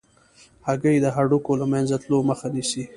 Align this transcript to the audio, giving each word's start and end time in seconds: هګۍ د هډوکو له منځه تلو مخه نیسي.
هګۍ 0.67 0.97
د 1.01 1.05
هډوکو 1.15 1.51
له 1.61 1.65
منځه 1.73 1.95
تلو 2.03 2.17
مخه 2.29 2.47
نیسي. 2.53 2.83